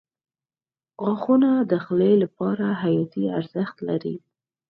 [1.03, 4.15] •غاښونه د خولې لپاره حیاتي ارزښت لري.